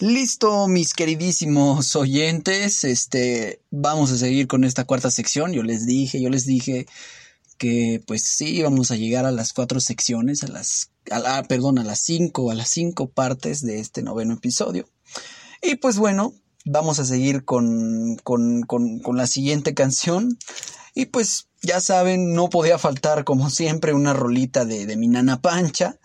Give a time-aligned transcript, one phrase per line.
[0.00, 5.52] Listo, mis queridísimos oyentes, este, vamos a seguir con esta cuarta sección.
[5.52, 6.86] Yo les dije, yo les dije
[7.58, 11.84] que pues sí, vamos a llegar a las cuatro secciones, a las, a perdón, a
[11.84, 14.88] las cinco, a las cinco partes de este noveno episodio.
[15.60, 16.32] Y pues bueno,
[16.64, 20.38] vamos a seguir con, con, con, con la siguiente canción.
[20.94, 25.42] Y pues ya saben, no podía faltar como siempre una rolita de, de mi nana
[25.42, 26.00] Pancha.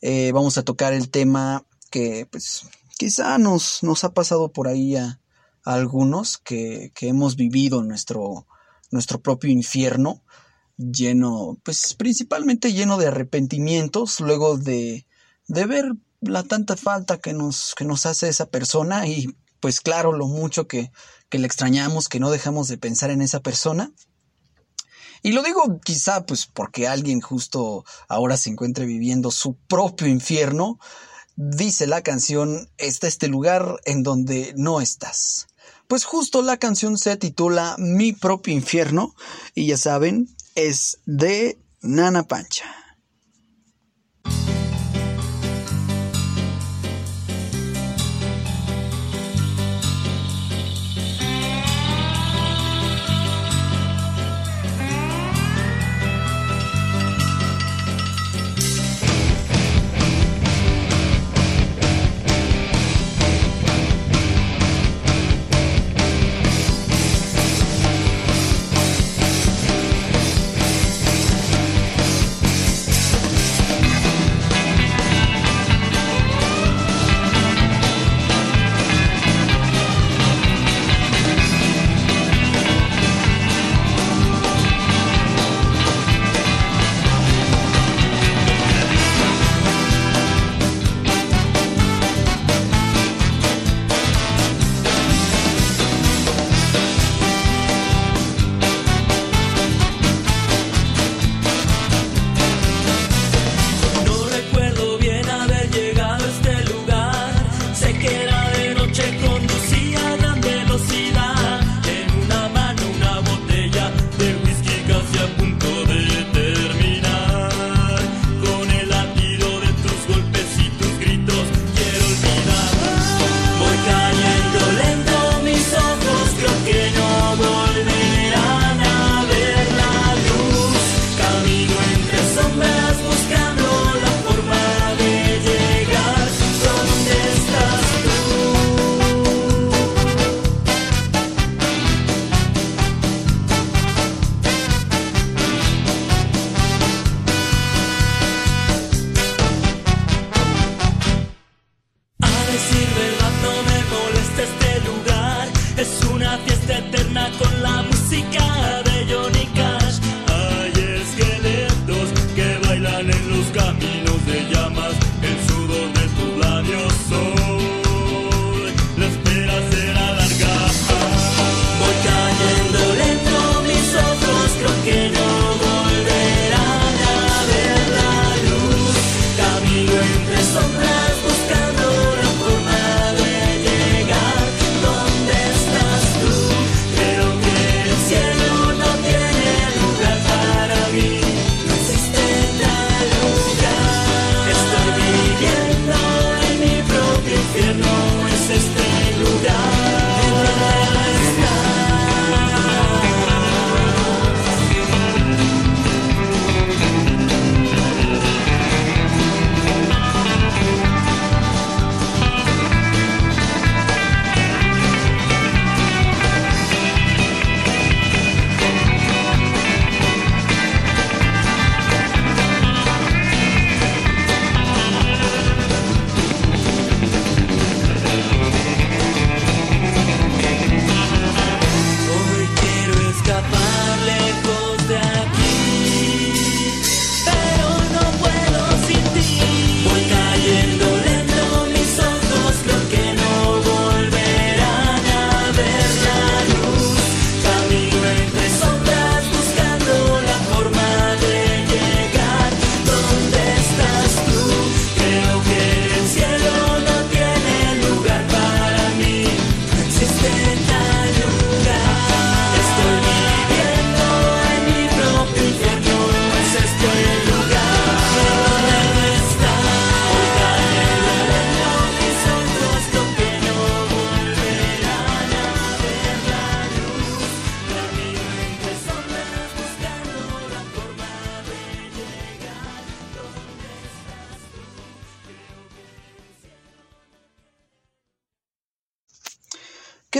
[0.00, 2.66] Eh, vamos a tocar el tema que pues
[3.02, 5.18] quizá nos, nos ha pasado por ahí a,
[5.64, 8.46] algunos que, que, hemos vivido nuestro,
[8.92, 10.22] nuestro propio infierno
[10.76, 15.04] lleno, pues principalmente lleno de arrepentimientos luego de,
[15.48, 20.12] de ver la tanta falta que nos, que nos hace esa persona y pues claro,
[20.12, 20.92] lo mucho que,
[21.28, 23.90] que le extrañamos, que no dejamos de pensar en esa persona.
[25.24, 30.78] Y lo digo quizá pues porque alguien justo ahora se encuentre viviendo su propio infierno,
[31.36, 35.48] dice la canción, está este lugar en donde no estás.
[35.88, 39.14] Pues justo la canción se titula Mi propio infierno
[39.54, 42.81] y ya saben, es de Nana Pancha.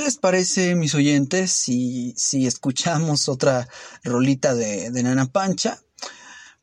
[0.03, 3.69] Les parece, mis oyentes, si, si escuchamos otra
[4.03, 5.81] rolita de, Nana Pancha?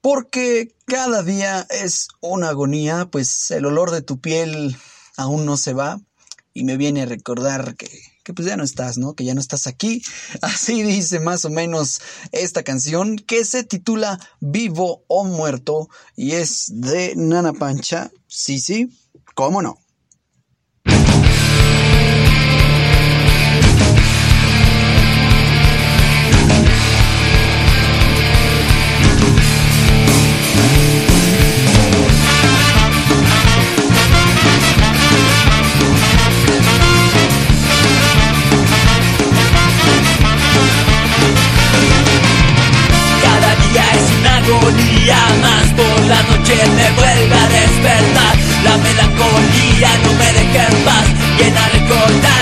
[0.01, 4.77] Porque cada día es una agonía, pues el olor de tu piel
[5.17, 5.99] aún no se va
[6.53, 7.89] y me viene a recordar que,
[8.23, 9.13] que pues ya no estás, ¿no?
[9.13, 10.01] Que ya no estás aquí.
[10.41, 12.01] Así dice más o menos
[12.31, 18.11] esta canción que se titula Vivo o Muerto y es de Nana Pancha.
[18.27, 18.89] Sí, sí,
[19.35, 19.79] cómo no.
[46.09, 48.35] La noche me vuelve a despertar.
[48.63, 51.05] La melancolía no me deja en paz.
[51.37, 52.38] Viene a recordarme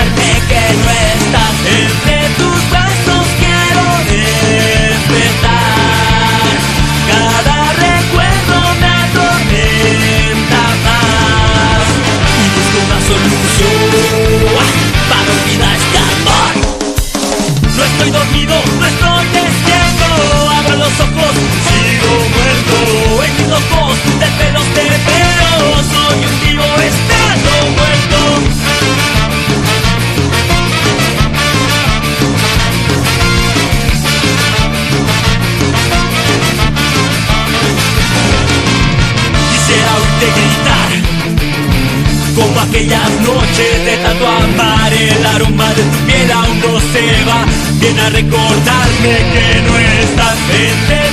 [42.68, 47.46] aquellas noches de tanto amar El aroma de tu piel aún no se va.
[47.80, 51.07] Viene a recordarme que no estás entre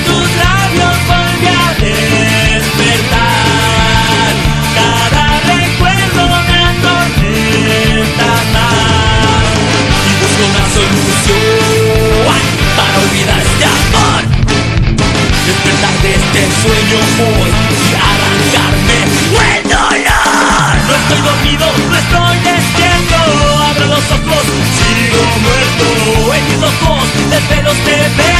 [21.15, 23.15] estoy dormido, no estoy despierto
[23.69, 24.43] Abro los ojos,
[24.77, 28.34] sigo muerto En mis ojos de pelos te veo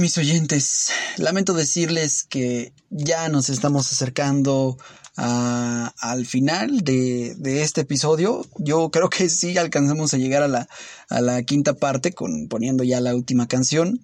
[0.00, 4.76] mis oyentes, lamento decirles que ya nos estamos acercando
[5.16, 8.46] a- al final de, de este episodio.
[8.58, 10.68] Yo creo que sí alcanzamos a llegar a la,
[11.08, 14.00] a la quinta parte con poniendo ya la última canción.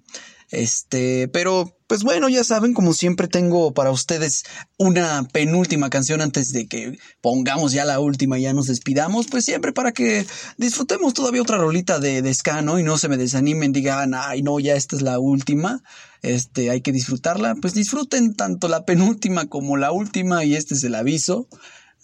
[0.50, 4.44] Este, pero pues bueno, ya saben, como siempre tengo para ustedes
[4.78, 9.44] una penúltima canción antes de que pongamos ya la última y ya nos despidamos, pues
[9.44, 10.26] siempre para que
[10.56, 12.78] disfrutemos todavía otra rolita de, de ¿no?
[12.78, 15.82] Y no se me desanimen, digan, ay, no, ya esta es la última,
[16.22, 20.84] este, hay que disfrutarla, pues disfruten tanto la penúltima como la última y este es
[20.84, 21.48] el aviso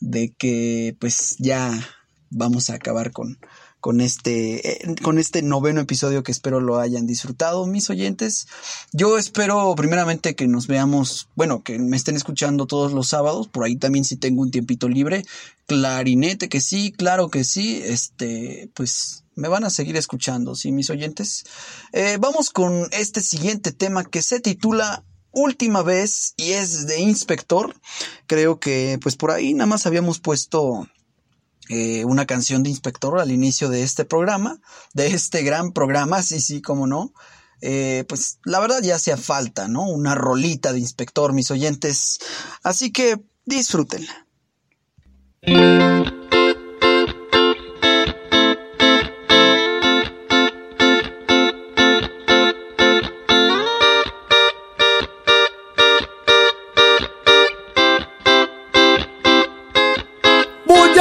[0.00, 1.72] de que pues ya
[2.30, 3.38] vamos a acabar con,
[3.82, 8.46] con este, eh, con este noveno episodio que espero lo hayan disfrutado, mis oyentes.
[8.92, 13.64] Yo espero primeramente que nos veamos, bueno, que me estén escuchando todos los sábados, por
[13.64, 15.24] ahí también si tengo un tiempito libre.
[15.66, 20.88] Clarinete que sí, claro que sí, este, pues me van a seguir escuchando, ¿sí, mis
[20.88, 21.44] oyentes?
[21.92, 27.74] Eh, vamos con este siguiente tema que se titula Última vez y es de Inspector.
[28.28, 30.86] Creo que pues por ahí nada más habíamos puesto
[31.68, 34.60] eh, una canción de Inspector al inicio de este programa,
[34.94, 37.12] de este gran programa, sí, sí, cómo no.
[37.60, 39.88] eh, pues la verdad ya hacía falta, ¿no?
[39.88, 42.18] Una rolita de inspector, mis oyentes.
[42.62, 44.26] Así que disfrútenla.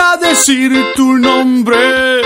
[0.01, 2.21] A decir tu nombre,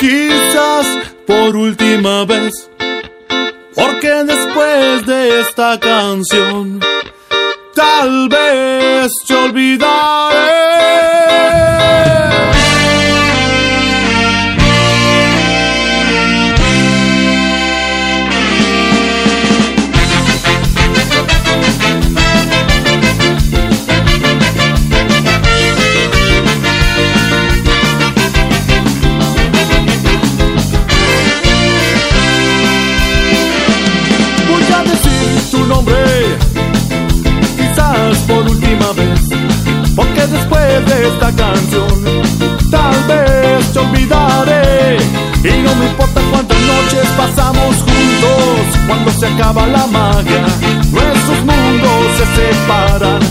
[0.00, 0.86] quizás
[1.26, 2.70] por última vez,
[3.74, 6.80] porque después de esta canción,
[7.74, 10.77] tal vez te olvidaré.
[47.48, 50.42] Pasamos juntos, cuando se acaba la magia,
[50.90, 53.27] nuestros mundos se separan.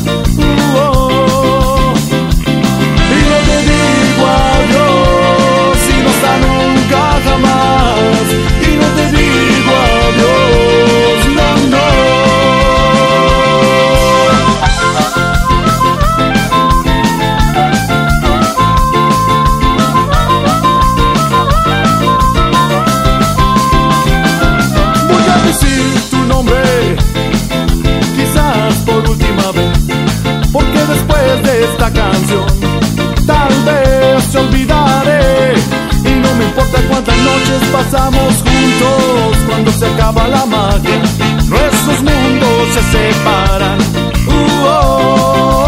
[37.23, 41.01] Noches pasamos juntos, cuando se acaba la magia,
[41.47, 43.79] nuestros mundos se separan.
[44.27, 45.66] Uh, oh, oh, oh.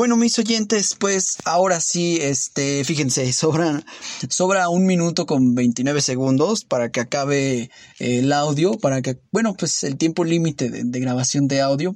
[0.00, 3.84] Bueno, mis oyentes, pues ahora sí, este, fíjense, sobra,
[4.30, 9.84] sobra un minuto con 29 segundos para que acabe el audio, para que, bueno, pues
[9.84, 11.94] el tiempo límite de, grabación de audio.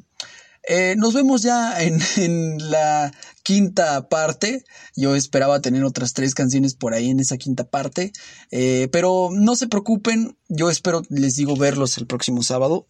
[0.68, 3.10] Eh, nos vemos ya en, la
[3.42, 4.64] quinta parte.
[4.94, 8.12] Yo esperaba tener otras tres canciones por ahí en esa quinta parte.
[8.50, 10.36] Eh, pero no se preocupen.
[10.50, 12.86] Yo espero, les digo, verlos el próximo sábado.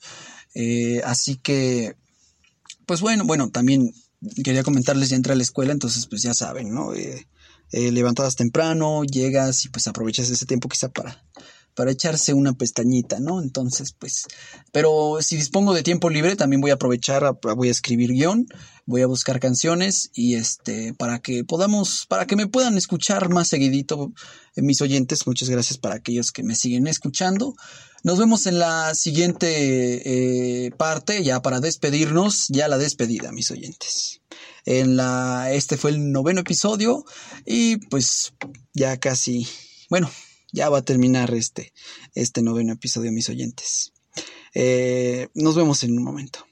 [0.57, 1.95] Eh, así que,
[2.85, 3.95] pues bueno, bueno, también
[4.43, 6.95] quería comentarles, ya entré a la escuela, entonces pues ya saben, ¿no?
[6.95, 7.27] Eh,
[7.73, 11.25] eh, levantadas temprano, llegas y pues aprovechas ese tiempo quizá para,
[11.75, 13.43] para echarse una pestañita, ¿no?
[13.43, 14.27] Entonces, pues,
[14.73, 18.47] pero si dispongo de tiempo libre, también voy a aprovechar, voy a escribir guion,
[18.87, 23.49] voy a buscar canciones y este, para que podamos, para que me puedan escuchar más
[23.49, 24.13] seguidito,
[24.57, 27.55] eh, mis oyentes, muchas gracias para aquellos que me siguen escuchando.
[28.03, 34.21] Nos vemos en la siguiente eh, parte, ya para despedirnos, ya la despedida, mis oyentes.
[34.67, 37.05] En la, este fue el noveno episodio
[37.47, 38.35] y pues
[38.75, 39.47] ya casi,
[39.89, 40.11] bueno,
[40.55, 41.73] ya va a terminar este,
[42.15, 43.93] este noveno episodio, mis oyentes.
[44.55, 46.47] Eh, nos vemos en un momento.